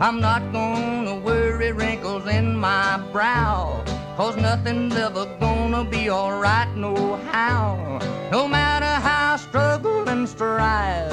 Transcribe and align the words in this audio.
I'm 0.00 0.20
not 0.20 0.52
gonna 0.52 1.16
worry 1.18 1.72
wrinkles 1.72 2.24
in 2.28 2.56
my 2.56 3.00
brow. 3.10 3.82
Cause 4.16 4.36
nothing's 4.36 4.94
ever 4.94 5.26
gonna 5.40 5.84
be 5.84 6.08
alright, 6.08 6.68
no 6.76 7.16
how. 7.32 7.98
No 8.30 8.46
matter 8.46 8.86
how 8.86 9.34
I 9.34 9.36
struggle 9.38 10.08
and 10.08 10.28
strive, 10.28 11.12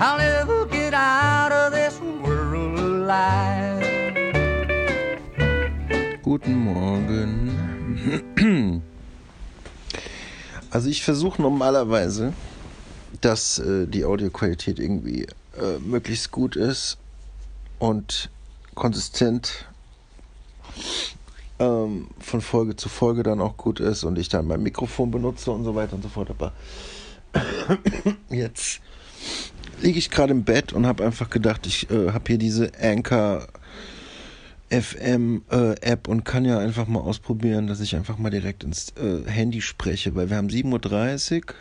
I'll 0.00 0.18
never 0.18 0.66
get 0.66 0.94
out 0.94 1.52
of 1.52 1.72
this 1.72 2.00
world 2.24 2.76
alive. 2.76 3.84
Guten 6.22 6.56
Morgen. 6.56 7.52
Also 10.72 10.88
ich 10.88 11.04
versuche 11.04 11.40
normalerweise, 11.40 12.32
dass 13.20 13.60
äh, 13.60 13.86
die 13.86 14.04
Audioqualität 14.04 14.80
irgendwie 14.80 15.28
äh, 15.56 15.78
möglichst 15.78 16.32
gut 16.32 16.56
ist 16.56 16.98
und 17.78 18.30
konsistent 18.74 19.66
ähm, 21.58 22.08
von 22.18 22.40
Folge 22.40 22.76
zu 22.76 22.88
Folge 22.88 23.22
dann 23.22 23.40
auch 23.40 23.56
gut 23.56 23.80
ist 23.80 24.04
und 24.04 24.18
ich 24.18 24.28
dann 24.28 24.46
mein 24.46 24.62
Mikrofon 24.62 25.10
benutze 25.10 25.50
und 25.50 25.64
so 25.64 25.74
weiter 25.74 25.94
und 25.94 26.02
so 26.02 26.08
fort. 26.08 26.30
Aber 26.30 26.52
jetzt 28.30 28.80
liege 29.80 29.98
ich 29.98 30.10
gerade 30.10 30.32
im 30.32 30.44
Bett 30.44 30.72
und 30.72 30.86
habe 30.86 31.04
einfach 31.04 31.30
gedacht, 31.30 31.66
ich 31.66 31.90
äh, 31.90 32.10
habe 32.10 32.24
hier 32.26 32.38
diese 32.38 32.72
Anchor 32.80 33.46
FM 34.70 35.42
äh, 35.50 35.74
App 35.80 36.08
und 36.08 36.24
kann 36.24 36.44
ja 36.44 36.58
einfach 36.58 36.88
mal 36.88 37.00
ausprobieren, 37.00 37.66
dass 37.66 37.80
ich 37.80 37.94
einfach 37.94 38.18
mal 38.18 38.30
direkt 38.30 38.64
ins 38.64 38.92
äh, 38.96 39.28
Handy 39.28 39.60
spreche, 39.60 40.14
weil 40.14 40.30
wir 40.30 40.36
haben 40.36 40.48
7.30 40.48 41.36
Uhr. 41.36 41.54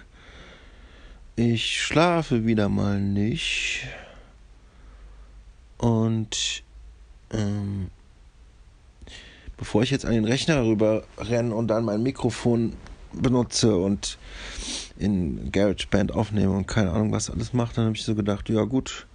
Ich 1.35 1.81
schlafe 1.81 2.45
wieder 2.45 2.69
mal 2.69 2.99
nicht. 2.99 3.87
Und 5.83 6.63
ähm, 7.31 7.89
bevor 9.57 9.83
ich 9.83 9.91
jetzt 9.91 10.05
an 10.05 10.13
den 10.13 10.23
Rechner 10.23 10.63
rüber 10.63 11.03
renne 11.17 11.53
und 11.53 11.67
dann 11.67 11.83
mein 11.83 12.01
Mikrofon 12.01 12.71
benutze 13.11 13.75
und 13.75 14.17
in 14.97 15.51
GarageBand 15.51 16.13
aufnehme 16.13 16.55
und 16.55 16.67
keine 16.69 16.91
Ahnung 16.91 17.11
was 17.11 17.29
alles 17.29 17.51
mache, 17.51 17.75
dann 17.75 17.85
habe 17.87 17.97
ich 17.97 18.05
so 18.05 18.15
gedacht, 18.15 18.47
ja 18.47 18.63
gut, 18.63 19.07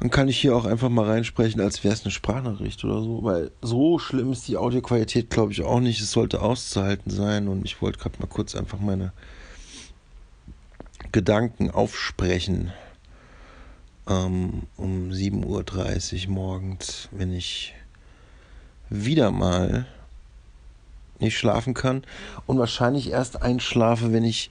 dann 0.00 0.08
kann 0.08 0.28
ich 0.28 0.38
hier 0.38 0.56
auch 0.56 0.64
einfach 0.64 0.88
mal 0.88 1.04
reinsprechen, 1.04 1.60
als 1.60 1.84
wäre 1.84 1.92
es 1.92 2.04
eine 2.04 2.10
Sprachnachricht 2.10 2.82
oder 2.82 3.02
so, 3.02 3.22
weil 3.22 3.50
so 3.60 3.98
schlimm 3.98 4.32
ist 4.32 4.48
die 4.48 4.56
Audioqualität, 4.56 5.28
glaube 5.28 5.52
ich, 5.52 5.60
auch 5.60 5.80
nicht. 5.80 6.00
Es 6.00 6.12
sollte 6.12 6.40
auszuhalten 6.40 7.10
sein 7.10 7.48
und 7.48 7.66
ich 7.66 7.82
wollte 7.82 7.98
gerade 7.98 8.18
mal 8.18 8.28
kurz 8.28 8.54
einfach 8.54 8.80
meine 8.80 9.12
Gedanken 11.12 11.70
aufsprechen 11.70 12.72
ähm, 14.08 14.62
um 14.76 15.10
7.30 15.10 16.26
Uhr 16.28 16.32
morgens, 16.32 17.08
wenn 17.10 17.32
ich 17.32 17.74
wieder 18.88 19.30
mal 19.30 19.86
nicht 21.18 21.38
schlafen 21.38 21.72
kann 21.72 22.02
und 22.46 22.58
wahrscheinlich 22.58 23.10
erst 23.10 23.42
einschlafe, 23.42 24.12
wenn 24.12 24.24
ich 24.24 24.50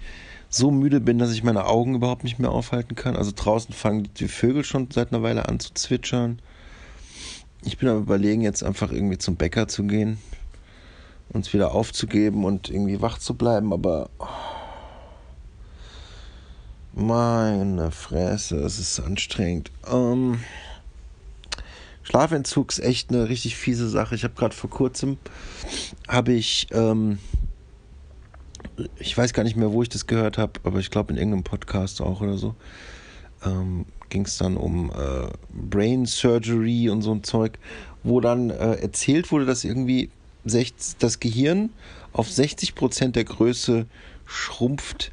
so 0.49 0.71
müde 0.71 0.99
bin, 0.99 1.17
dass 1.17 1.31
ich 1.31 1.43
meine 1.43 1.65
Augen 1.65 1.95
überhaupt 1.95 2.23
nicht 2.23 2.39
mehr 2.39 2.51
aufhalten 2.51 2.95
kann. 2.95 3.15
Also 3.15 3.31
draußen 3.35 3.73
fangen 3.73 4.09
die 4.17 4.27
Vögel 4.27 4.63
schon 4.63 4.89
seit 4.91 5.13
einer 5.13 5.23
Weile 5.23 5.47
an 5.47 5.59
zu 5.59 5.73
zwitschern. 5.73 6.39
Ich 7.63 7.77
bin 7.77 7.87
am 7.87 7.99
überlegen, 7.99 8.41
jetzt 8.41 8.63
einfach 8.63 8.91
irgendwie 8.91 9.17
zum 9.17 9.35
Bäcker 9.35 9.67
zu 9.67 9.83
gehen, 9.83 10.17
uns 11.29 11.53
wieder 11.53 11.73
aufzugeben 11.73 12.43
und 12.43 12.69
irgendwie 12.69 13.01
wach 13.01 13.17
zu 13.19 13.35
bleiben, 13.35 13.71
aber 13.71 14.09
oh, 14.19 14.25
meine 16.93 17.91
Fresse, 17.91 18.57
es 18.57 18.79
ist 18.79 18.99
anstrengend. 18.99 19.71
Ähm, 19.89 20.39
Schlafentzug 22.03 22.71
ist 22.71 22.79
echt 22.79 23.09
eine 23.09 23.29
richtig 23.29 23.55
fiese 23.55 23.89
Sache. 23.89 24.15
Ich 24.15 24.23
habe 24.23 24.33
gerade 24.33 24.55
vor 24.55 24.69
kurzem 24.69 25.17
habe 26.07 26.33
ich 26.33 26.67
ähm, 26.71 27.19
ich 28.97 29.17
weiß 29.17 29.33
gar 29.33 29.43
nicht 29.43 29.55
mehr, 29.55 29.71
wo 29.71 29.81
ich 29.83 29.89
das 29.89 30.07
gehört 30.07 30.37
habe, 30.37 30.53
aber 30.63 30.79
ich 30.79 30.91
glaube 30.91 31.11
in 31.13 31.17
irgendeinem 31.17 31.43
Podcast 31.43 32.01
auch 32.01 32.21
oder 32.21 32.37
so, 32.37 32.55
ähm, 33.45 33.85
ging 34.09 34.25
es 34.25 34.37
dann 34.37 34.57
um 34.57 34.91
äh, 34.91 35.29
Brain 35.53 36.05
Surgery 36.05 36.89
und 36.89 37.01
so 37.01 37.11
ein 37.13 37.23
Zeug, 37.23 37.57
wo 38.03 38.19
dann 38.19 38.49
äh, 38.49 38.75
erzählt 38.75 39.31
wurde, 39.31 39.45
dass 39.45 39.63
irgendwie 39.63 40.09
60, 40.45 40.97
das 40.99 41.19
Gehirn 41.19 41.69
auf 42.13 42.29
60 42.29 42.75
Prozent 42.75 43.15
der 43.15 43.23
Größe 43.23 43.85
schrumpft, 44.25 45.11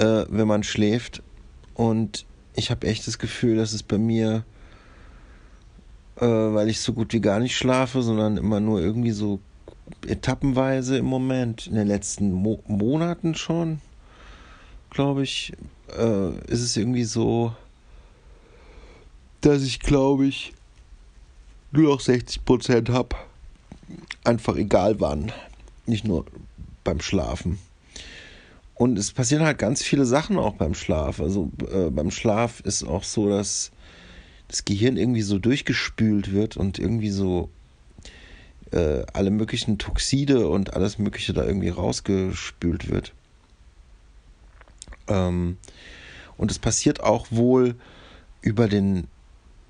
äh, 0.00 0.24
wenn 0.28 0.48
man 0.48 0.62
schläft. 0.62 1.22
Und 1.74 2.26
ich 2.56 2.70
habe 2.70 2.86
echt 2.86 3.06
das 3.06 3.18
Gefühl, 3.18 3.56
dass 3.56 3.72
es 3.72 3.82
bei 3.82 3.98
mir, 3.98 4.44
äh, 6.16 6.26
weil 6.26 6.68
ich 6.68 6.80
so 6.80 6.92
gut 6.92 7.12
wie 7.12 7.20
gar 7.20 7.38
nicht 7.38 7.56
schlafe, 7.56 8.02
sondern 8.02 8.36
immer 8.36 8.60
nur 8.60 8.80
irgendwie 8.80 9.12
so 9.12 9.40
etappenweise 10.06 10.96
im 10.98 11.04
Moment, 11.04 11.66
in 11.66 11.74
den 11.74 11.86
letzten 11.86 12.32
Mo 12.32 12.62
Monaten 12.66 13.34
schon, 13.34 13.80
glaube 14.88 15.22
ich, 15.22 15.52
äh, 15.96 16.30
ist 16.46 16.62
es 16.62 16.76
irgendwie 16.76 17.04
so, 17.04 17.54
dass 19.42 19.62
ich, 19.62 19.80
glaube 19.80 20.26
ich, 20.26 20.52
nur 21.72 21.94
noch 21.94 22.00
60% 22.00 22.90
habe. 22.90 23.16
Einfach 24.24 24.56
egal 24.56 25.00
wann. 25.00 25.32
Nicht 25.86 26.04
nur 26.04 26.24
beim 26.84 27.00
Schlafen. 27.00 27.58
Und 28.80 28.98
es 28.98 29.12
passieren 29.12 29.44
halt 29.44 29.58
ganz 29.58 29.82
viele 29.82 30.06
Sachen 30.06 30.38
auch 30.38 30.54
beim 30.54 30.72
Schlaf. 30.72 31.20
Also 31.20 31.50
äh, 31.70 31.90
beim 31.90 32.10
Schlaf 32.10 32.60
ist 32.60 32.82
auch 32.82 33.04
so, 33.04 33.28
dass 33.28 33.72
das 34.48 34.64
Gehirn 34.64 34.96
irgendwie 34.96 35.20
so 35.20 35.38
durchgespült 35.38 36.32
wird 36.32 36.56
und 36.56 36.78
irgendwie 36.78 37.10
so 37.10 37.50
äh, 38.70 39.02
alle 39.12 39.30
möglichen 39.30 39.76
Toxide 39.76 40.48
und 40.48 40.72
alles 40.72 40.98
Mögliche 40.98 41.34
da 41.34 41.44
irgendwie 41.44 41.68
rausgespült 41.68 42.88
wird. 42.88 43.12
Ähm, 45.08 45.58
und 46.38 46.50
es 46.50 46.58
passiert 46.58 47.02
auch 47.02 47.26
wohl 47.28 47.74
über 48.40 48.66
den 48.66 49.08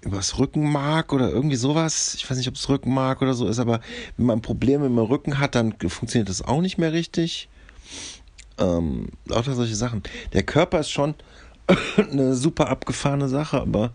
übers 0.03 0.39
Rückenmark 0.39 1.13
oder 1.13 1.31
irgendwie 1.31 1.57
sowas. 1.57 2.15
Ich 2.15 2.31
weiß 2.31 2.39
nicht, 2.39 2.49
ob 2.49 2.55
es 2.55 2.69
Rückenmark 2.69 3.23
oder 3.23 3.35
so 3.35 3.49
ist, 3.49 3.59
aber 3.59 3.81
wenn 4.17 4.27
man 4.27 4.41
Probleme 4.41 4.85
dem 4.85 4.99
Rücken 4.99 5.41
hat, 5.41 5.57
dann 5.57 5.75
funktioniert 5.89 6.29
das 6.29 6.43
auch 6.43 6.61
nicht 6.61 6.79
mehr 6.79 6.93
richtig. 6.93 7.49
Ähm, 8.61 9.09
lauter 9.27 9.55
solche 9.55 9.75
Sachen. 9.75 10.03
Der 10.33 10.43
Körper 10.43 10.81
ist 10.81 10.91
schon 10.91 11.15
eine 11.97 12.35
super 12.35 12.69
abgefahrene 12.69 13.29
Sache, 13.29 13.61
aber 13.61 13.93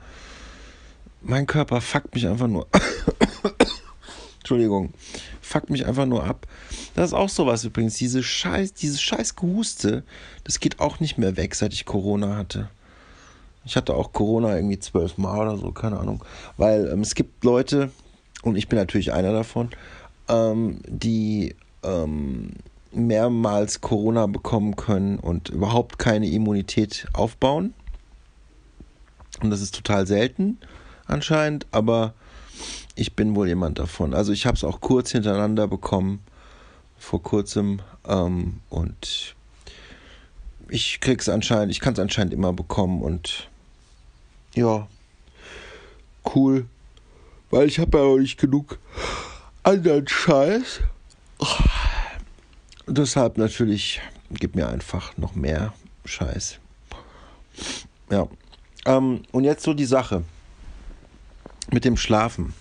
mein 1.22 1.48
Körper 1.48 1.82
fuckt 1.82 2.14
mich 2.16 2.28
einfach 2.28 2.48
nur 2.48 2.68
Entschuldigung, 4.40 4.94
fuckt 5.42 5.72
mich 5.72 5.88
einfach 5.88 6.06
nur 6.06 6.24
ab. 6.24 6.46
Das 6.94 7.10
ist 7.10 7.14
auch 7.14 7.30
sowas 7.30 7.64
übrigens. 7.64 7.96
Diese 7.96 8.22
Scheiß, 8.22 8.74
dieses 8.74 9.02
scheiß 9.02 9.36
das 10.44 10.60
geht 10.60 10.80
auch 10.80 11.00
nicht 11.00 11.18
mehr 11.18 11.36
weg, 11.36 11.56
seit 11.56 11.74
ich 11.74 11.86
Corona 11.86 12.36
hatte. 12.36 12.70
Ich 13.66 13.76
hatte 13.76 13.96
auch 13.96 14.14
Corona 14.14 14.56
irgendwie 14.56 14.78
zwölfmal 14.78 15.48
oder 15.48 15.58
so, 15.58 15.72
keine 15.72 16.00
Ahnung. 16.00 16.24
Weil 16.58 16.88
ähm, 16.88 17.02
es 17.02 17.16
gibt 17.16 17.44
Leute, 17.44 17.90
und 18.44 18.56
ich 18.56 18.68
bin 18.68 18.78
natürlich 18.78 19.12
einer 19.12 19.34
davon, 19.34 19.72
ähm, 20.30 20.80
die 20.88 21.56
ähm, 21.82 22.52
mehrmals 22.96 23.82
Corona 23.82 24.28
bekommen 24.28 24.76
können 24.76 25.20
und 25.20 25.50
überhaupt 25.50 26.00
keine 26.00 26.28
Immunität 26.28 27.08
aufbauen. 27.14 27.74
Und 29.42 29.50
das 29.50 29.62
ist 29.62 29.76
total 29.76 30.08
selten 30.08 30.58
anscheinend, 31.06 31.68
aber 31.72 32.14
ich 32.96 33.16
bin 33.16 33.36
wohl 33.36 33.48
jemand 33.48 33.80
davon. 33.80 34.14
Also 34.14 34.32
ich 34.32 34.46
habe 34.46 34.56
es 34.56 34.64
auch 34.64 34.80
kurz 34.80 35.12
hintereinander 35.12 35.68
bekommen, 35.68 36.22
vor 36.98 37.22
kurzem. 37.22 37.82
Ähm, 38.08 38.62
und 38.70 39.36
ich 40.70 41.00
krieg's 41.02 41.30
anscheinend, 41.30 41.72
ich 41.72 41.80
kann 41.80 41.94
es 41.94 42.00
anscheinend 42.00 42.34
immer 42.34 42.54
bekommen 42.54 43.02
und 43.02 43.50
ja, 44.56 44.88
cool. 46.34 46.66
Weil 47.52 47.68
ich 47.68 47.80
habe 47.80 47.98
ja 47.98 48.04
auch 48.04 48.18
nicht 48.18 48.40
genug 48.40 48.80
anderen 49.64 50.08
Scheiß. 50.08 50.80
Deshalb 52.88 53.38
natürlich 53.38 54.02
gib 54.32 54.56
mir 54.56 54.70
einfach 54.70 55.18
noch 55.18 55.36
mehr 55.36 55.74
Scheiß. 56.06 56.60
Ja. 58.12 58.28
Ähm, 58.86 59.22
und 59.32 59.44
jetzt 59.44 59.64
so 59.64 59.74
die 59.74 59.86
Sache 59.86 60.24
mit 61.72 61.86
dem 61.86 61.98
Schlafen. 61.98 62.54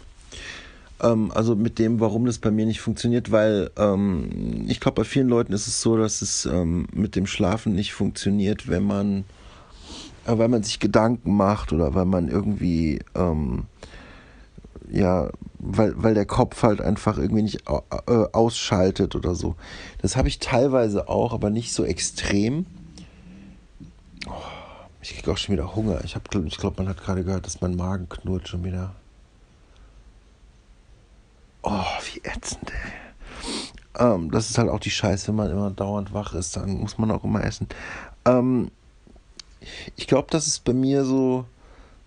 Ähm, 1.02 1.30
also 1.34 1.54
mit 1.54 1.78
dem, 1.78 2.00
warum 2.00 2.24
das 2.24 2.38
bei 2.38 2.50
mir 2.50 2.64
nicht 2.64 2.80
funktioniert, 2.80 3.30
weil 3.30 3.70
ähm, 3.76 4.64
ich 4.66 4.80
glaube, 4.80 5.02
bei 5.02 5.04
vielen 5.04 5.28
Leuten 5.28 5.52
ist 5.52 5.66
es 5.66 5.80
so, 5.80 5.96
dass 5.96 6.22
es 6.22 6.46
ähm, 6.46 6.86
mit 6.92 7.16
dem 7.16 7.26
Schlafen 7.26 7.74
nicht 7.74 7.92
funktioniert, 7.92 8.68
wenn 8.68 8.84
man, 8.84 9.24
äh, 10.26 10.38
weil 10.38 10.48
man 10.48 10.62
sich 10.62 10.80
Gedanken 10.80 11.36
macht 11.36 11.72
oder 11.72 11.94
weil 11.94 12.06
man 12.06 12.28
irgendwie, 12.28 13.00
ähm, 13.14 13.64
ja, 14.90 15.30
weil, 15.58 15.94
weil 15.96 16.14
der 16.14 16.26
Kopf 16.26 16.62
halt 16.62 16.80
einfach 16.80 17.18
irgendwie 17.18 17.42
nicht 17.42 17.64
äh, 17.68 18.24
ausschaltet 18.32 19.14
oder 19.14 19.34
so. 19.34 19.56
Das 20.02 20.16
habe 20.16 20.28
ich 20.28 20.38
teilweise 20.38 21.08
auch, 21.08 21.32
aber 21.32 21.50
nicht 21.50 21.72
so 21.72 21.84
extrem. 21.84 22.66
Oh, 24.26 24.32
Ich 25.02 25.14
krieg 25.14 25.28
auch 25.28 25.38
schon 25.38 25.54
wieder 25.54 25.74
Hunger. 25.74 26.04
Ich, 26.04 26.16
ich 26.16 26.58
glaube, 26.58 26.82
man 26.82 26.88
hat 26.88 27.02
gerade 27.02 27.24
gehört, 27.24 27.46
dass 27.46 27.60
mein 27.60 27.76
Magen 27.76 28.08
knurrt 28.08 28.48
schon 28.48 28.64
wieder. 28.64 28.94
Oh, 31.62 31.84
wie 32.12 32.20
ätzend, 32.24 32.70
ey. 32.70 32.92
Ähm, 33.96 34.30
das 34.30 34.50
ist 34.50 34.58
halt 34.58 34.68
auch 34.68 34.80
die 34.80 34.90
Scheiße, 34.90 35.28
wenn 35.28 35.36
man 35.36 35.50
immer 35.50 35.70
dauernd 35.70 36.12
wach 36.12 36.34
ist, 36.34 36.56
dann 36.56 36.80
muss 36.80 36.98
man 36.98 37.10
auch 37.10 37.24
immer 37.24 37.42
essen. 37.44 37.68
Ähm, 38.24 38.70
ich 39.96 40.06
glaube, 40.06 40.28
dass 40.30 40.46
es 40.46 40.58
bei 40.58 40.72
mir 40.72 41.04
so 41.04 41.46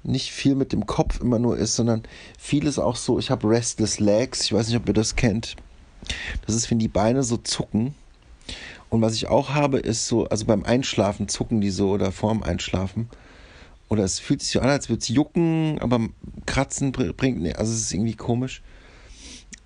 nicht 0.08 0.32
viel 0.32 0.56
mit 0.56 0.72
dem 0.72 0.86
Kopf 0.86 1.22
immer 1.22 1.40
nur 1.40 1.58
ist, 1.58 1.76
sondern 1.76 2.04
vieles 2.40 2.80
auch 2.80 2.96
so, 2.96 3.20
ich 3.20 3.30
habe 3.30 3.50
Restless 3.50 4.00
Legs, 4.00 4.42
ich 4.42 4.54
weiß 4.54 4.68
nicht, 4.68 4.78
ob 4.78 4.88
ihr 4.88 4.94
das 4.94 5.16
kennt. 5.16 5.56
Das 6.46 6.56
ist, 6.56 6.72
wenn 6.72 6.80
die 6.80 6.88
Beine 6.88 7.24
so 7.24 7.38
zucken. 7.38 7.94
Und 8.90 9.02
was 9.02 9.14
ich 9.16 9.28
auch 9.28 9.50
habe, 9.50 9.80
ist 9.80 10.08
so, 10.08 10.28
also 10.30 10.46
beim 10.46 10.64
Einschlafen 10.64 11.28
zucken 11.28 11.60
die 11.60 11.70
so 11.70 11.92
oder 11.92 12.12
vorm 12.12 12.42
Einschlafen. 12.42 13.10
Oder 13.90 14.04
es 14.04 14.20
fühlt 14.20 14.42
sich 14.42 14.52
so 14.52 14.60
an, 14.62 14.70
als 14.70 14.90
würde 14.90 15.02
es 15.02 15.10
jucken, 15.10 15.80
aber 15.80 16.00
kratzen 16.46 16.92
bringt, 16.92 17.42
nee, 17.42 17.54
also 17.54 17.74
es 17.74 17.80
ist 17.80 17.94
irgendwie 17.94 18.16
komisch. 18.16 18.62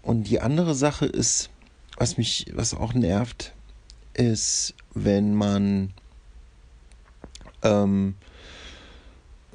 Und 0.02 0.24
die 0.24 0.40
andere 0.40 0.74
Sache 0.74 1.06
ist, 1.06 1.50
was 1.98 2.18
mich, 2.18 2.48
was 2.54 2.74
auch 2.74 2.94
nervt, 2.94 3.54
ist, 4.14 4.74
wenn 4.94 5.36
man 5.36 5.94
ähm, 7.64 8.16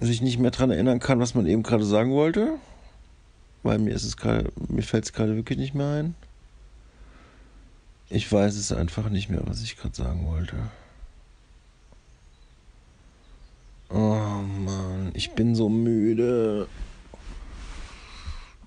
sich 0.01 0.21
nicht 0.21 0.39
mehr 0.39 0.51
daran 0.51 0.71
erinnern 0.71 1.01
kann, 1.01 1.21
was 1.21 1.35
man 1.35 1.47
eben 1.47 1.63
gerade 1.63 1.85
sagen 1.85 2.13
wollte. 2.13 2.59
Weil 3.63 3.79
mir 3.79 3.95
ist 3.95 4.05
es 4.05 4.17
gerade, 4.17 4.53
mir 4.69 4.83
fällt 4.83 5.05
es 5.05 5.13
gerade 5.13 5.37
wirklich 5.37 5.59
nicht 5.59 5.75
mehr 5.75 5.89
ein. 5.89 6.15
Ich 8.09 8.31
weiß 8.31 8.55
es 8.57 8.73
einfach 8.73 9.09
nicht 9.09 9.29
mehr, 9.29 9.43
was 9.47 9.63
ich 9.63 9.77
gerade 9.77 9.97
sagen 9.97 10.27
wollte. 10.27 10.57
Oh 13.89 14.43
Mann, 14.65 15.11
ich 15.15 15.33
bin 15.33 15.55
so 15.55 15.69
müde. 15.69 16.69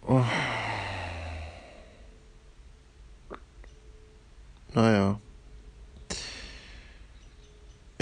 Oh. 0.07 0.23
Naja. 4.73 5.19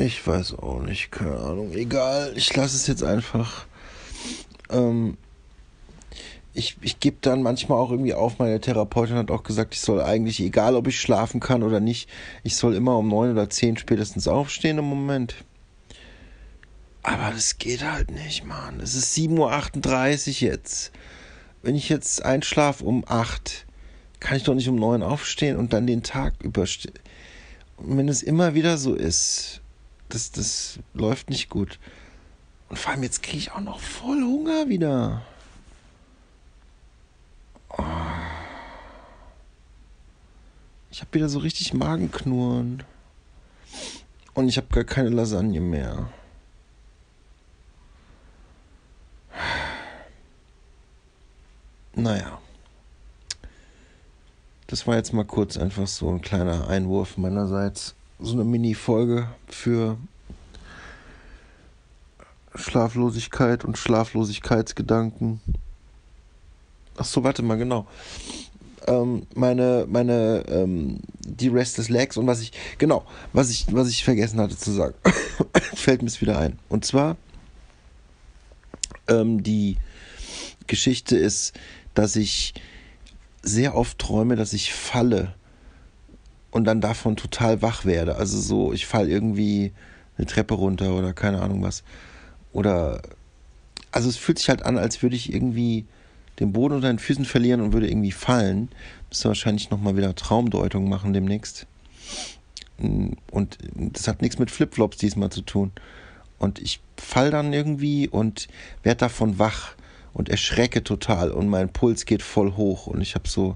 Ich 0.08 0.26
weiß 0.26 0.54
auch 0.54 0.80
nicht, 0.80 1.12
keine 1.12 1.36
Ahnung. 1.36 1.74
Egal, 1.74 2.32
ich 2.38 2.56
lasse 2.56 2.78
es 2.78 2.88
jetzt 2.88 3.04
einfach. 3.04 3.66
Ähm, 4.70 5.18
ich 6.54 6.78
ich 6.80 7.02
gebe 7.02 7.18
dann 7.20 7.42
manchmal 7.44 7.78
auch 7.78 7.92
irgendwie 7.92 8.14
auf. 8.14 8.40
Meine 8.40 8.62
Therapeutin 8.62 9.18
hat 9.18 9.32
auch 9.32 9.44
gesagt, 9.44 9.74
ich 9.74 9.82
soll 9.82 10.02
eigentlich, 10.02 10.40
egal 10.40 10.78
ob 10.78 10.88
ich 10.88 10.98
schlafen 10.98 11.42
kann 11.42 11.62
oder 11.62 11.82
nicht, 11.82 12.10
ich 12.46 12.56
soll 12.56 12.76
immer 12.76 12.98
um 12.98 13.10
neun 13.10 13.34
oder 13.34 13.50
zehn 13.50 13.76
spätestens 13.76 14.30
aufstehen 14.30 14.78
im 14.78 14.86
Moment. 14.86 15.36
Aber 17.04 17.32
das 17.32 17.58
geht 17.58 17.84
halt 17.84 18.10
nicht, 18.10 18.46
Mann. 18.46 18.80
Es 18.80 18.96
ist 18.96 19.14
7.38 19.14 20.28
Uhr 20.42 20.52
jetzt. 20.52 20.94
Wenn 21.64 21.76
ich 21.76 21.90
jetzt 21.90 22.24
einschlafe 22.24 22.86
um 22.86 23.04
8 23.06 23.66
kann 24.22 24.38
ich 24.38 24.44
doch 24.44 24.56
nicht 24.56 24.70
um 24.70 24.78
neun 24.78 25.04
aufstehen 25.04 25.58
und 25.58 25.74
dann 25.74 25.86
den 25.86 26.02
Tag 26.02 26.42
überstehen. 26.42 26.98
Und 27.76 27.98
wenn 27.98 28.08
es 28.08 28.24
immer 28.24 28.54
wieder 28.54 28.78
so 28.78 28.96
ist, 28.96 29.62
das, 30.10 30.32
das 30.32 30.80
läuft 30.94 31.30
nicht 31.30 31.50
gut. 31.50 31.80
Und 32.70 32.78
vor 32.78 32.92
allem 32.92 33.04
jetzt 33.04 33.24
kriege 33.24 33.38
ich 33.38 33.52
auch 33.52 33.62
noch 33.62 33.80
voll 33.80 34.22
Hunger 34.22 34.68
wieder. 34.68 35.22
Oh. 37.70 37.84
Ich 40.92 41.02
habe 41.02 41.14
wieder 41.14 41.30
so 41.30 41.40
richtig 41.40 41.74
Magenknurren. 41.74 42.84
Und 44.34 44.50
ich 44.50 44.58
habe 44.58 44.68
gar 44.68 44.84
keine 44.84 45.10
Lasagne 45.10 45.62
mehr. 45.62 46.10
Naja. 51.96 52.40
Das 54.68 54.86
war 54.86 54.96
jetzt 54.96 55.14
mal 55.14 55.26
kurz 55.26 55.58
einfach 55.58 55.88
so 55.88 56.10
ein 56.10 56.22
kleiner 56.22 56.68
Einwurf 56.68 57.18
meinerseits. 57.18 57.96
So 58.20 58.34
eine 58.34 58.44
Mini-Folge 58.44 59.30
für 59.48 59.98
Schlaflosigkeit 62.56 63.64
und 63.64 63.78
Schlaflosigkeitsgedanken. 63.78 65.40
Ach 66.98 67.06
so, 67.06 67.24
warte 67.24 67.44
mal, 67.44 67.58
genau. 67.58 67.86
Ähm, 68.88 69.28
meine, 69.36 69.86
meine, 69.88 70.44
ähm, 70.48 71.00
die 71.20 71.50
Restless 71.50 71.90
Legs 71.90 72.18
und 72.18 72.26
was 72.26 72.42
ich, 72.42 72.54
genau, 72.80 73.06
was 73.34 73.52
ich, 73.52 73.68
was 73.72 73.88
ich 73.90 74.04
vergessen 74.04 74.40
hatte 74.40 74.58
zu 74.58 74.72
sagen, 74.72 74.96
fällt 75.76 76.02
mir 76.02 76.08
es 76.08 76.20
wieder 76.20 76.40
ein. 76.40 76.58
Und 76.70 76.86
zwar, 76.86 77.18
ähm, 79.08 79.44
die 79.44 79.78
Geschichte 80.66 81.18
ist, 81.18 81.54
dass 81.94 82.16
ich 82.16 82.56
sehr 83.44 83.76
oft 83.76 84.00
träume, 84.00 84.36
dass 84.36 84.54
ich 84.54 84.74
falle 84.74 85.36
und 86.52 86.64
dann 86.66 86.82
davon 86.82 87.16
total 87.16 87.62
wach 87.62 87.86
werde. 87.86 88.16
Also 88.16 88.40
so, 88.40 88.74
ich 88.74 88.86
falle 88.86 89.10
irgendwie 89.10 89.74
eine 90.18 90.28
Treppe 90.28 90.54
runter 90.54 90.96
oder 90.96 91.14
keine 91.14 91.42
Ahnung 91.42 91.62
was. 91.64 91.84
Oder, 92.52 93.02
also 93.92 94.10
es 94.10 94.18
fühlt 94.18 94.40
sich 94.40 94.50
halt 94.50 94.64
an, 94.64 94.78
als 94.78 95.02
würde 95.04 95.16
ich 95.16 95.34
irgendwie 95.34 95.86
den 96.40 96.54
Boden 96.54 96.76
unter 96.76 96.88
den 96.88 97.00
Füßen 97.00 97.26
verlieren 97.26 97.62
und 97.62 97.74
würde 97.74 97.90
irgendwie 97.90 98.12
fallen. 98.12 98.70
Müsste 99.10 99.28
wahrscheinlich 99.28 99.70
nochmal 99.70 99.98
wieder 99.98 100.16
Traumdeutung 100.16 100.90
machen 100.90 101.14
demnächst. 101.14 101.68
Und 102.78 103.58
das 103.74 104.08
hat 104.08 104.22
nichts 104.22 104.38
mit 104.40 104.52
Flipflops 104.52 104.98
diesmal 104.98 105.32
zu 105.32 105.42
tun. 105.42 105.72
Und 106.40 106.60
ich 106.60 106.80
fall 106.96 107.32
dann 107.32 107.54
irgendwie 107.54 108.08
und 108.08 108.48
werde 108.84 109.00
davon 109.00 109.40
wach 109.40 109.76
und 110.14 110.30
erschrecke 110.30 110.84
total 110.84 111.32
und 111.32 111.48
mein 111.48 111.70
Puls 111.70 112.06
geht 112.06 112.22
voll 112.24 112.56
hoch 112.56 112.88
und 112.88 113.02
ich 113.02 113.16
habe 113.16 113.28
so 113.28 113.56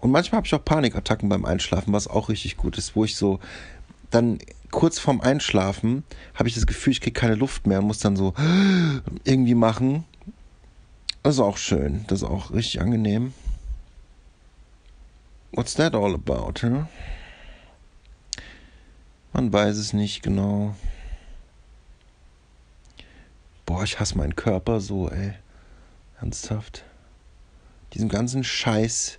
und 0.00 0.10
manchmal 0.10 0.38
habe 0.38 0.46
ich 0.46 0.54
auch 0.54 0.64
Panikattacken 0.64 1.28
beim 1.28 1.44
Einschlafen, 1.44 1.92
was 1.92 2.08
auch 2.08 2.28
richtig 2.28 2.56
gut 2.56 2.78
ist, 2.78 2.94
wo 2.96 3.04
ich 3.04 3.16
so 3.16 3.40
dann 4.10 4.38
kurz 4.70 4.98
vorm 4.98 5.20
Einschlafen 5.20 6.04
habe 6.34 6.48
ich 6.48 6.54
das 6.54 6.66
Gefühl, 6.66 6.92
ich 6.92 7.00
kriege 7.00 7.18
keine 7.18 7.34
Luft 7.34 7.66
mehr 7.66 7.80
und 7.80 7.86
muss 7.86 7.98
dann 7.98 8.16
so 8.16 8.34
irgendwie 9.24 9.54
machen. 9.54 10.04
Das 11.22 11.34
ist 11.34 11.40
auch 11.40 11.58
schön, 11.58 12.04
das 12.06 12.22
ist 12.22 12.28
auch 12.28 12.52
richtig 12.52 12.80
angenehm. 12.80 13.34
What's 15.52 15.74
that 15.74 15.94
all 15.94 16.14
about? 16.14 16.54
Huh? 16.62 16.86
Man 19.32 19.52
weiß 19.52 19.76
es 19.76 19.92
nicht 19.92 20.22
genau. 20.22 20.74
Boah, 23.66 23.84
ich 23.84 24.00
hasse 24.00 24.16
meinen 24.16 24.36
Körper 24.36 24.80
so, 24.80 25.10
ey. 25.10 25.34
Ernsthaft. 26.20 26.84
Diesen 27.94 28.08
ganzen 28.08 28.44
Scheiß, 28.44 29.18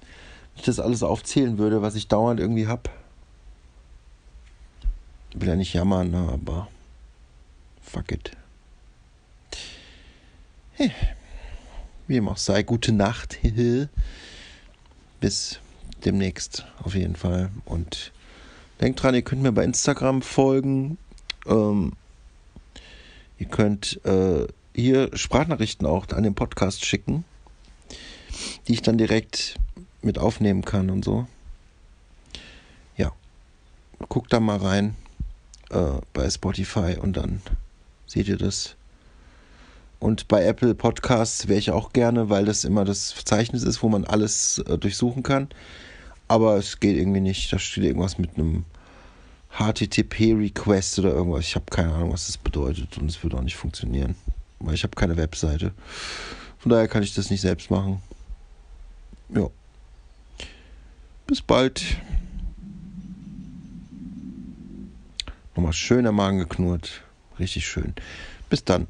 ich 0.60 0.66
das 0.66 0.80
alles 0.80 1.04
aufzählen 1.04 1.58
würde, 1.58 1.82
was 1.82 1.96
ich 1.96 2.08
dauernd 2.08 2.40
irgendwie 2.40 2.68
hab. 2.68 2.90
Ich 5.32 5.42
will 5.42 5.48
ja 5.48 5.56
nicht 5.56 5.74
jammern, 5.74 6.12
ne, 6.12 6.30
aber 6.32 6.68
fuck 7.82 8.12
it. 8.12 8.32
Hey. 10.74 10.92
Wie 12.08 12.18
immer 12.18 12.32
auch 12.32 12.38
sei, 12.38 12.64
gute 12.64 12.92
Nacht. 12.92 13.38
Bis 15.20 15.60
demnächst 16.06 16.66
auf 16.82 16.96
jeden 16.96 17.16
Fall. 17.16 17.52
Und 17.66 18.12
denkt 18.82 19.04
dran, 19.04 19.14
ihr 19.14 19.22
könnt 19.22 19.44
mir 19.44 19.52
bei 19.52 19.64
Instagram 19.64 20.22
folgen. 20.22 20.98
Ähm, 21.46 21.94
Ihr 23.40 23.48
könnt 23.48 24.06
äh, 24.06 24.48
hier 24.76 25.10
Sprachnachrichten 25.14 25.88
auch 25.88 26.10
an 26.10 26.24
den 26.24 26.36
Podcast 26.36 26.84
schicken, 26.84 27.24
die 28.68 28.74
ich 28.74 28.82
dann 28.82 28.98
direkt 28.98 29.56
mit 30.02 30.18
aufnehmen 30.18 30.64
kann 30.64 30.90
und 30.90 31.04
so. 31.04 31.28
Ja, 32.98 33.12
guckt 34.08 34.32
da 34.34 34.40
mal 34.40 34.58
rein 34.58 34.96
äh, 35.70 36.00
bei 36.14 36.30
Spotify 36.30 36.98
und 37.00 37.18
dann 37.18 37.42
seht 38.06 38.28
ihr 38.28 38.38
das. 38.38 38.76
Und 40.00 40.30
bei 40.30 40.46
Apple 40.46 40.76
Podcasts 40.76 41.48
wäre 41.48 41.60
ich 41.60 41.72
auch 41.72 41.92
gerne, 41.92 42.30
weil 42.30 42.46
das 42.46 42.64
immer 42.64 42.86
das 42.86 43.12
Verzeichnis 43.12 43.64
ist, 43.64 43.84
wo 43.84 43.90
man 43.90 44.06
alles 44.06 44.60
äh, 44.60 44.78
durchsuchen 44.78 45.24
kann. 45.24 45.50
Aber 46.30 46.56
es 46.58 46.80
geht 46.80 46.96
irgendwie 46.96 47.20
nicht. 47.20 47.52
Da 47.52 47.60
steht 47.60 47.84
irgendwas 47.84 48.18
mit 48.18 48.38
einem 48.38 48.64
HTTP-Request 49.58 51.00
oder 51.00 51.12
irgendwas. 51.12 51.42
Ich 51.42 51.56
habe 51.56 51.66
keine 51.70 51.94
Ahnung, 51.94 52.14
was 52.14 52.28
das 52.28 52.38
bedeutet 52.38 52.98
und 52.98 53.10
es 53.10 53.22
wird 53.24 53.34
auch 53.34 53.42
nicht 53.42 53.58
funktionieren, 53.58 54.16
weil 54.60 54.76
ich 54.76 54.84
habe 54.84 54.96
keine 54.96 55.18
Webseite. 55.18 55.74
Von 56.60 56.72
daher 56.72 56.88
kann 56.88 57.04
ich 57.04 57.14
das 57.14 57.30
nicht 57.30 57.42
selbst 57.42 57.72
machen. 57.72 58.02
Ja. 59.30 59.50
Bis 61.30 61.44
bald. 61.44 61.84
Nochmal 65.56 65.74
schön 65.74 66.02
der 66.02 66.12
Magen 66.12 66.40
geknurrt. 66.40 67.04
Richtig 67.38 67.68
schön. 67.68 67.94
Bis 68.50 68.64
dann. 68.64 68.88